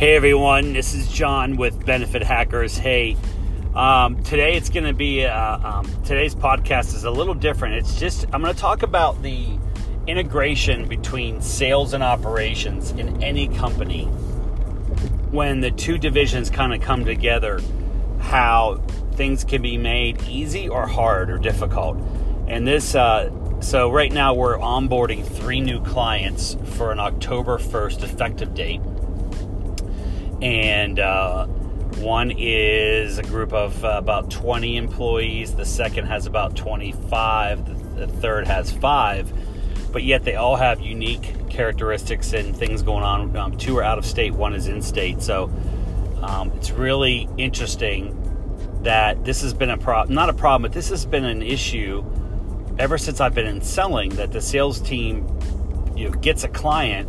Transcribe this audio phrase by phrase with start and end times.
[0.00, 2.74] Hey everyone, this is John with Benefit Hackers.
[2.78, 3.18] Hey,
[3.74, 7.74] um, today it's going to be uh, um, today's podcast is a little different.
[7.74, 9.58] It's just I'm going to talk about the
[10.06, 14.06] integration between sales and operations in any company
[15.32, 17.60] when the two divisions kind of come together.
[18.20, 18.76] How
[19.16, 21.98] things can be made easy or hard or difficult,
[22.48, 22.94] and this.
[22.94, 28.80] Uh, so right now we're onboarding three new clients for an October 1st effective date
[30.42, 31.46] and uh,
[31.98, 35.54] one is a group of uh, about 20 employees.
[35.54, 37.66] The second has about 25.
[37.66, 39.32] The, the third has five.
[39.92, 43.36] But yet they all have unique characteristics and things going on.
[43.36, 45.20] Um, two are out of state, one is in state.
[45.20, 45.52] So
[46.22, 48.16] um, it's really interesting
[48.82, 52.04] that this has been a problem, not a problem, but this has been an issue
[52.78, 55.26] ever since I've been in selling that the sales team
[55.96, 57.08] you know, gets a client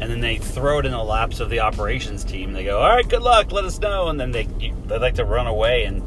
[0.00, 2.52] and then they throw it in the laps of the operations team.
[2.52, 3.52] They go, "All right, good luck.
[3.52, 4.44] Let us know." And then they
[4.86, 6.02] they like to run away and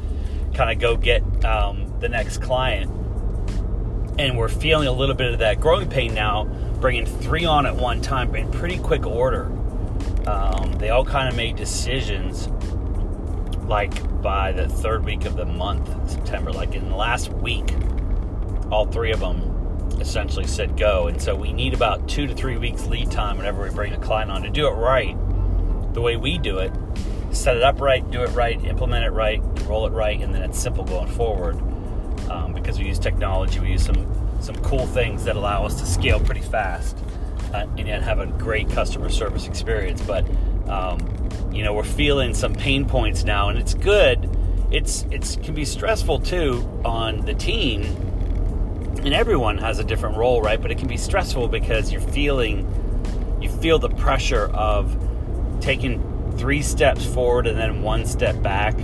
[0.55, 2.91] kind of go get um, the next client.
[4.19, 6.45] And we're feeling a little bit of that growing pain now,
[6.79, 9.45] bringing three on at one time in pretty quick order.
[10.27, 12.47] Um, they all kind of made decisions
[13.67, 16.51] like by the third week of the month, September.
[16.51, 17.73] Like in the last week,
[18.71, 19.52] all three of them
[20.03, 21.07] essentially said go.
[21.07, 23.99] And so we need about two to three weeks lead time whenever we bring a
[23.99, 25.15] client on to do it right,
[25.93, 26.71] the way we do it.
[27.31, 30.43] Set it up right, do it right, implement it right, roll it right, and then
[30.43, 31.55] it's simple going forward.
[32.29, 34.07] Um, because we use technology, we use some
[34.39, 36.97] some cool things that allow us to scale pretty fast
[37.53, 40.01] uh, and yet have a great customer service experience.
[40.01, 40.25] But
[40.67, 40.99] um,
[41.51, 44.29] you know, we're feeling some pain points now, and it's good.
[44.69, 47.83] It's it's can be stressful too on the team
[49.03, 50.61] and everyone has a different role, right?
[50.61, 52.67] But it can be stressful because you're feeling
[53.41, 54.97] you feel the pressure of
[55.59, 56.01] taking
[56.37, 58.75] three steps forward and then one step back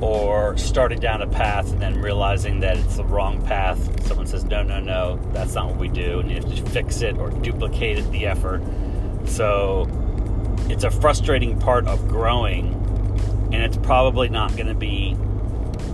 [0.00, 4.06] or starting down a path and then realizing that it's the wrong path.
[4.06, 6.20] Someone says, no, no, no, that's not what we do.
[6.20, 8.62] And you have to fix it or duplicate the effort.
[9.26, 9.86] So
[10.70, 12.74] it's a frustrating part of growing.
[13.52, 15.16] And it's probably not going to be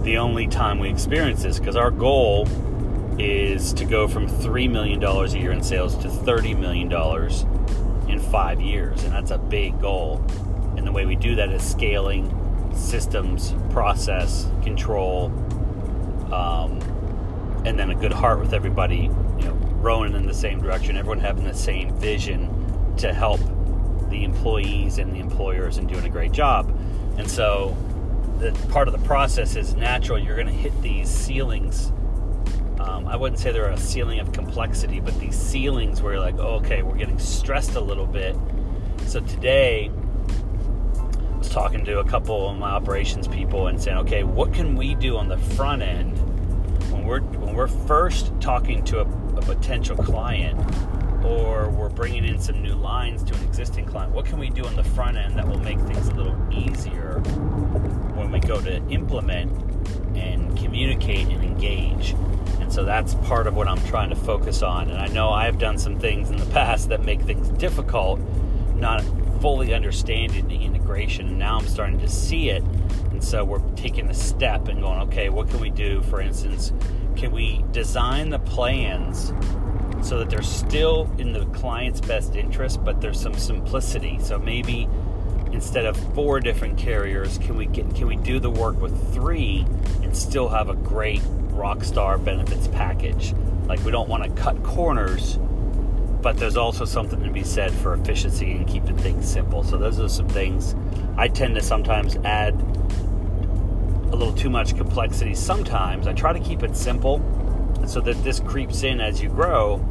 [0.02, 2.46] the only time we experience this because our goal
[3.18, 6.90] is to go from $3 million a year in sales to $30 million
[8.10, 9.02] in five years.
[9.04, 10.24] And that's a big goal.
[10.76, 12.32] And the way we do that is scaling
[12.74, 15.26] systems, process, control,
[16.32, 16.78] um,
[17.64, 21.18] and then a good heart with everybody, you know, rowing in the same direction, everyone
[21.18, 23.40] having the same vision to help
[24.10, 26.68] the employees and the employers and doing a great job.
[27.18, 27.76] And so,
[28.38, 30.18] the part of the process is natural.
[30.18, 31.90] You're going to hit these ceilings
[32.86, 36.38] um, I wouldn't say they're a ceiling of complexity, but these ceilings where you're like,
[36.38, 38.36] oh, okay, we're getting stressed a little bit.
[39.06, 44.22] So today, I was talking to a couple of my operations people and saying, okay,
[44.22, 46.16] what can we do on the front end
[46.92, 50.58] when we're when we're first talking to a, a potential client
[51.26, 54.12] or we're bringing in some new lines to an existing client?
[54.12, 57.20] What can we do on the front end that will make things a little easier
[58.14, 59.50] when we go to implement
[60.16, 62.14] and communicate and engage?
[62.60, 64.90] And so that's part of what I'm trying to focus on.
[64.90, 68.20] And I know I've done some things in the past that make things difficult,
[68.76, 69.02] not
[69.40, 71.28] fully understanding the integration.
[71.28, 72.62] And now I'm starting to see it.
[73.10, 76.02] And so we're taking a step and going, okay, what can we do?
[76.02, 76.72] For instance,
[77.16, 79.32] can we design the plans
[80.02, 84.18] so that they're still in the client's best interest, but there's some simplicity?
[84.20, 84.88] So maybe
[85.52, 89.66] instead of four different carriers, can we get can we do the work with three
[90.02, 91.22] and still have a great
[91.56, 93.34] rockstar benefits package.
[93.66, 95.38] Like we don't want to cut corners,
[96.22, 99.64] but there's also something to be said for efficiency and keeping things simple.
[99.64, 100.74] So those are some things
[101.16, 102.54] I tend to sometimes add
[104.12, 105.34] a little too much complexity.
[105.34, 107.18] Sometimes I try to keep it simple
[107.86, 109.84] so that this creeps in as you grow,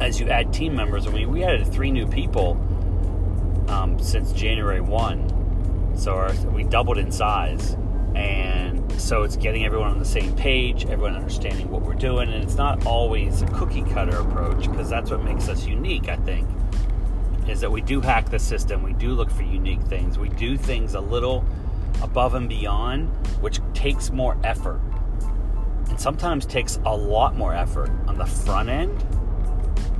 [0.00, 1.06] as you add team members.
[1.06, 2.52] I mean, we added three new people
[3.68, 5.96] um, since January 1.
[5.96, 7.76] So our, we doubled in size.
[8.14, 12.42] And so it's getting everyone on the same page, everyone understanding what we're doing, and
[12.42, 16.48] it's not always a cookie cutter approach because that's what makes us unique, I think.
[17.48, 20.56] Is that we do hack the system, we do look for unique things, we do
[20.56, 21.44] things a little
[22.02, 23.08] above and beyond,
[23.40, 24.80] which takes more effort.
[25.90, 29.04] And sometimes takes a lot more effort on the front end,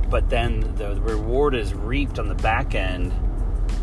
[0.09, 3.13] but then the reward is reaped on the back end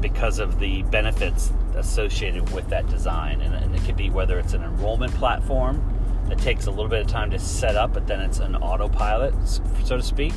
[0.01, 3.41] because of the benefits associated with that design.
[3.41, 5.83] And, and, it could be whether it's an enrollment platform
[6.29, 9.35] that takes a little bit of time to set up, but then it's an autopilot,
[9.85, 10.35] so to speak.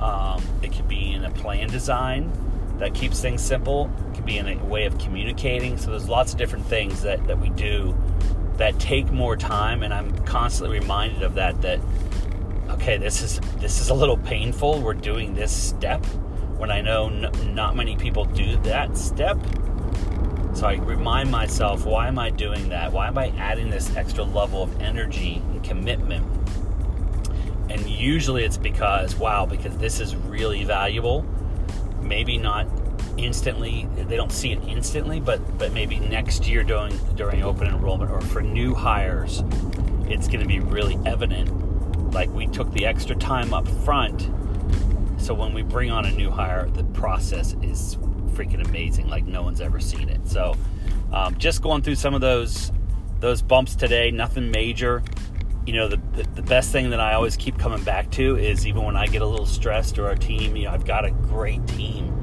[0.00, 2.32] Um, it could be in a plan design
[2.78, 3.90] that keeps things simple.
[4.10, 5.78] It could be in a way of communicating.
[5.78, 7.96] So there's lots of different things that, that we do
[8.58, 11.60] that take more time, and I'm constantly reminded of that.
[11.62, 11.80] That
[12.70, 14.80] okay, this is this is a little painful.
[14.80, 16.04] We're doing this step
[16.56, 19.38] when I know n- not many people do that step.
[20.54, 22.90] So I remind myself, why am I doing that?
[22.90, 26.24] Why am I adding this extra level of energy and commitment?
[27.68, 31.26] And usually it's because, wow, because this is really valuable.
[32.00, 32.66] Maybe not
[33.18, 38.10] instantly, they don't see it instantly, but but maybe next year during during open enrollment
[38.10, 39.42] or for new hires,
[40.08, 42.12] it's going to be really evident.
[42.12, 44.30] Like we took the extra time up front
[45.18, 47.96] so when we bring on a new hire, the process is
[48.34, 50.20] freaking amazing, like no one's ever seen it.
[50.28, 50.56] So
[51.12, 52.70] um, just going through some of those
[53.18, 55.02] those bumps today, nothing major.
[55.66, 58.66] You know, the, the, the best thing that I always keep coming back to is
[58.68, 61.10] even when I get a little stressed or our team, you know, I've got a
[61.10, 62.15] great team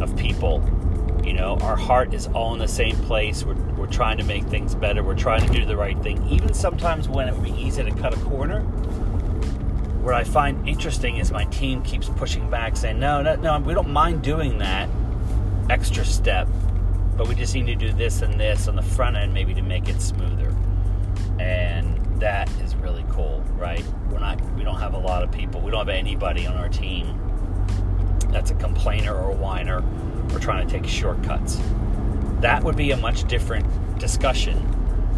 [0.00, 0.62] of people.
[1.24, 3.44] You know, our heart is all in the same place.
[3.44, 5.02] We're, we're trying to make things better.
[5.02, 6.26] We're trying to do the right thing.
[6.28, 8.60] Even sometimes when it would be easy to cut a corner,
[10.06, 13.74] what I find interesting is my team keeps pushing back, saying, no, no, no, we
[13.74, 14.88] don't mind doing that
[15.68, 16.46] extra step,
[17.16, 19.62] but we just need to do this and this on the front end maybe to
[19.62, 20.54] make it smoother.
[21.40, 23.84] And that is really cool, right?
[24.10, 26.68] We're not, we don't have a lot of people, we don't have anybody on our
[26.68, 27.20] team
[28.36, 29.82] that's a complainer or a whiner
[30.34, 31.58] or trying to take shortcuts.
[32.42, 33.66] That would be a much different
[33.98, 34.58] discussion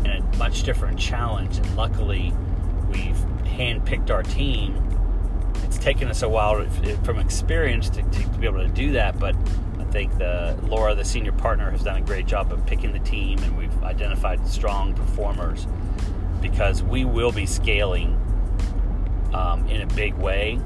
[0.05, 1.57] and a much different challenge.
[1.57, 2.33] And luckily,
[2.89, 4.81] we've handpicked our team.
[5.65, 6.65] It's taken us a while
[7.03, 9.35] from experience to, to, to, be able to do that, but
[9.81, 13.01] I think the Laura, the senior partner, has done a great job of picking the
[13.01, 15.67] team, and we've identified strong performers
[16.41, 18.15] because we will be scaling
[19.35, 20.61] um, in a big way,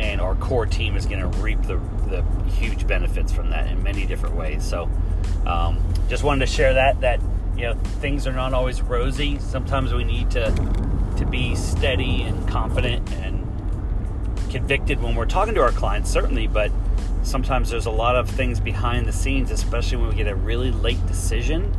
[0.00, 1.76] and our core team is going to reap the,
[2.08, 4.64] the huge benefits from that in many different ways.
[4.64, 4.90] So,
[5.46, 7.20] um, just wanted to share that that
[7.54, 9.38] you know things are not always rosy.
[9.38, 10.50] Sometimes we need to
[11.18, 13.46] to be steady and confident and
[14.50, 16.72] convicted when we're talking to our clients, certainly, but
[17.22, 20.70] sometimes there's a lot of things behind the scenes, especially when we get a really
[20.70, 21.76] late decision.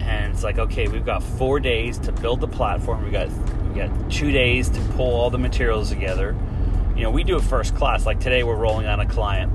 [0.00, 3.04] And it's like, okay, we've got four days to build the platform.
[3.04, 3.28] We got
[3.68, 6.34] we got two days to pull all the materials together.
[6.96, 8.06] You know, we do it first class.
[8.06, 9.52] Like today, we're rolling on a client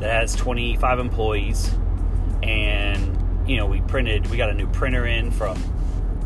[0.00, 1.70] that has 25 employees,
[2.42, 4.26] and you know, we printed.
[4.30, 5.62] We got a new printer in from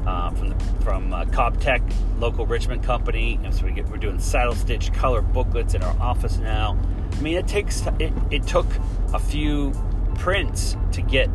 [0.07, 1.83] uh, from the, from uh, Cobb Tech,
[2.21, 6.01] local Richmond company, and so we get we're doing saddle stitch color booklets in our
[6.01, 6.79] office now.
[7.13, 8.67] I mean, it takes it, it took
[9.13, 9.73] a few
[10.15, 11.29] prints to get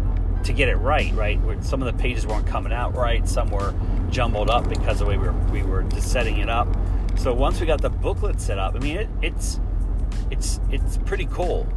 [0.46, 1.42] to get it right, right?
[1.42, 3.74] Where some of the pages weren't coming out right, some were
[4.10, 6.68] jumbled up because of the way we were we were just setting it up.
[7.20, 9.60] So once we got the booklet set up, I mean, it, it's
[10.32, 11.68] it's it's pretty cool.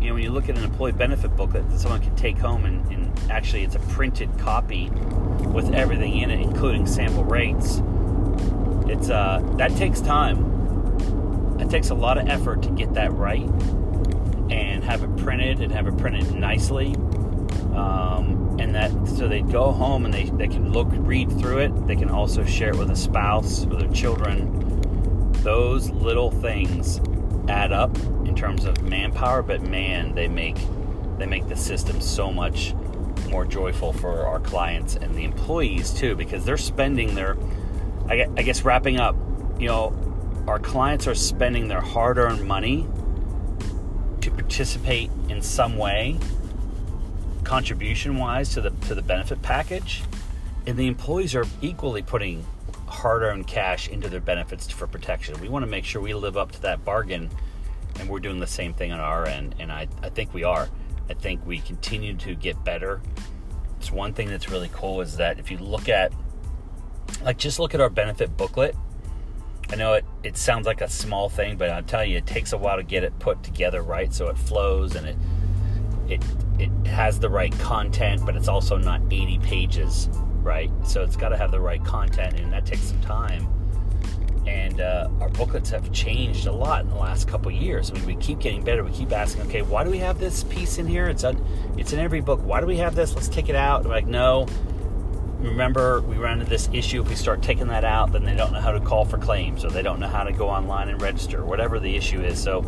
[0.00, 2.64] You know, when you look at an employee benefit booklet that someone can take home
[2.64, 4.90] and, and actually it's a printed copy
[5.48, 7.82] with everything in it, including sample rates.
[8.86, 11.58] It's uh, that takes time.
[11.58, 13.48] It takes a lot of effort to get that right
[14.52, 16.94] and have it printed and have it printed nicely.
[17.74, 21.86] Um, and that so they go home and they, they can look read through it.
[21.88, 24.61] They can also share it with a spouse, with their children.
[25.42, 27.00] Those little things
[27.48, 30.56] add up in terms of manpower, but man, they make
[31.18, 32.74] they make the system so much
[33.28, 37.36] more joyful for our clients and the employees too, because they're spending their
[38.08, 39.16] I guess wrapping up,
[39.58, 39.94] you know,
[40.46, 42.86] our clients are spending their hard-earned money
[44.20, 46.18] to participate in some way
[47.44, 50.02] contribution wise to the to the benefit package
[50.66, 52.44] and the employees are equally putting
[52.92, 55.40] hard-earned cash into their benefits for protection.
[55.40, 57.30] We want to make sure we live up to that bargain
[57.98, 59.54] and we're doing the same thing on our end.
[59.58, 60.68] And I, I think we are.
[61.08, 63.00] I think we continue to get better.
[63.78, 66.12] It's one thing that's really cool is that if you look at,
[67.24, 68.76] like, just look at our benefit booklet.
[69.70, 72.52] I know it, it sounds like a small thing, but I'm telling you, it takes
[72.52, 75.16] a while to get it put together right so it flows and it
[76.08, 76.22] it
[76.58, 80.10] it has the right content, but it's also not 80 pages,
[80.42, 80.70] right?
[80.84, 83.48] So it's got to have the right content, and that takes some time
[84.46, 87.90] and uh, our booklets have changed a lot in the last couple years.
[87.90, 88.82] I mean, we keep getting better.
[88.82, 91.08] We keep asking, okay, why do we have this piece in here?
[91.08, 91.24] It's
[91.76, 92.40] it's in every book.
[92.42, 93.14] Why do we have this?
[93.14, 93.84] Let's take it out.
[93.86, 94.46] like, no.
[95.38, 97.02] Remember, we run into this issue.
[97.02, 99.64] If we start taking that out, then they don't know how to call for claims,
[99.64, 102.40] or they don't know how to go online and register, whatever the issue is.
[102.40, 102.60] So,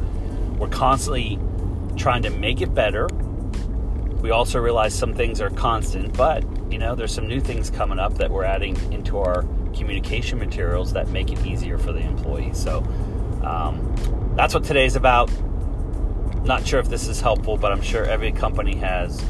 [0.59, 1.39] we're constantly
[1.97, 3.07] trying to make it better.
[4.21, 6.43] We also realize some things are constant, but
[6.75, 9.43] you know, there's some new things coming up that we're adding into our
[9.77, 12.59] communication materials that make it easier for the employees.
[12.59, 12.79] So
[13.45, 13.95] um,
[14.35, 15.31] that's what today's about.
[16.45, 19.25] Not sure if this is helpful, but I'm sure every company has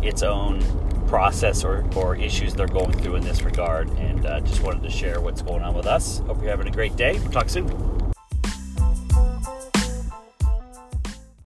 [0.00, 0.62] its own
[1.08, 3.88] process or, or issues they're going through in this regard.
[3.98, 6.18] And uh, just wanted to share what's going on with us.
[6.18, 7.18] Hope you're having a great day.
[7.18, 7.95] We'll talk soon.